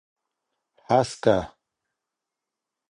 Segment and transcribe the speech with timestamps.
[0.89, 1.37] هسکه